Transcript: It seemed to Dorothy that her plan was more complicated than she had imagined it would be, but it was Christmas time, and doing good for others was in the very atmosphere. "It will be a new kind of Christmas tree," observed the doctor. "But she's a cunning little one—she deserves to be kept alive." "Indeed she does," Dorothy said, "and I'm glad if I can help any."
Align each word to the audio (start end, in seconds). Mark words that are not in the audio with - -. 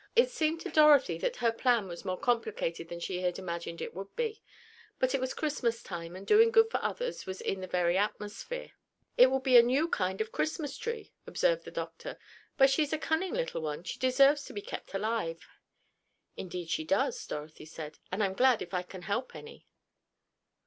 It 0.15 0.31
seemed 0.31 0.61
to 0.61 0.71
Dorothy 0.71 1.19
that 1.19 1.35
her 1.35 1.51
plan 1.51 1.87
was 1.87 2.03
more 2.03 2.17
complicated 2.17 2.89
than 2.89 2.99
she 2.99 3.21
had 3.21 3.37
imagined 3.37 3.83
it 3.83 3.93
would 3.93 4.15
be, 4.15 4.41
but 4.97 5.13
it 5.13 5.21
was 5.21 5.35
Christmas 5.35 5.83
time, 5.83 6.15
and 6.15 6.25
doing 6.25 6.49
good 6.49 6.71
for 6.71 6.83
others 6.83 7.27
was 7.27 7.39
in 7.39 7.61
the 7.61 7.67
very 7.67 7.99
atmosphere. 7.99 8.71
"It 9.15 9.27
will 9.29 9.37
be 9.39 9.57
a 9.57 9.61
new 9.61 9.87
kind 9.87 10.19
of 10.19 10.31
Christmas 10.31 10.75
tree," 10.75 11.13
observed 11.27 11.65
the 11.65 11.69
doctor. 11.71 12.17
"But 12.57 12.71
she's 12.71 12.93
a 12.93 12.97
cunning 12.97 13.35
little 13.35 13.61
one—she 13.61 13.99
deserves 13.99 14.43
to 14.45 14.53
be 14.53 14.61
kept 14.63 14.95
alive." 14.95 15.47
"Indeed 16.35 16.71
she 16.71 16.83
does," 16.83 17.23
Dorothy 17.27 17.65
said, 17.65 17.99
"and 18.11 18.23
I'm 18.23 18.33
glad 18.33 18.63
if 18.63 18.73
I 18.73 18.81
can 18.81 19.03
help 19.03 19.35
any." 19.35 19.67